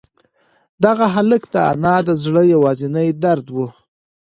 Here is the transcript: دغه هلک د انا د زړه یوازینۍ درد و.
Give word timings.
دغه 0.83 1.05
هلک 1.15 1.43
د 1.53 1.55
انا 1.71 1.95
د 2.07 2.09
زړه 2.23 2.41
یوازینۍ 2.53 3.09
درد 3.23 3.45
و. 3.55 3.57